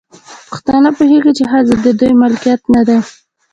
[0.49, 2.97] پښتانه پوهيږي، چې ښځې د دوی ملکيت نه دی